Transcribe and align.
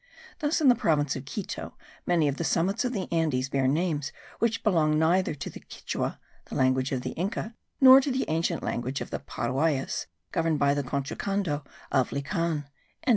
Thus 0.39 0.59
in 0.61 0.67
the 0.67 0.73
province 0.73 1.15
of 1.15 1.25
Quito 1.25 1.75
many 2.07 2.27
of 2.27 2.37
the 2.37 2.43
summits 2.43 2.83
of 2.83 2.91
the 2.91 3.07
Andes 3.13 3.49
bear 3.49 3.67
names 3.67 4.11
which 4.39 4.63
belong 4.63 4.97
neither 4.97 5.35
to 5.35 5.47
the 5.47 5.59
Quichua 5.59 6.17
(the 6.45 6.55
language 6.55 6.91
of 6.91 7.05
Inca) 7.05 7.53
nor 7.79 8.01
to 8.01 8.09
the 8.11 8.25
ancient 8.27 8.63
language 8.63 8.99
of 9.01 9.11
the 9.11 9.19
Paruays, 9.19 10.07
governed 10.31 10.57
by 10.57 10.73
the 10.73 10.81
Conchocando 10.81 11.63
of 11.91 12.09
Lican.) 12.09 12.63